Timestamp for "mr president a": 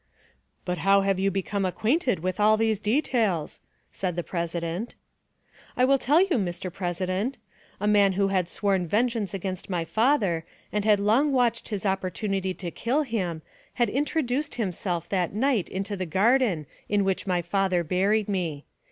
6.39-7.85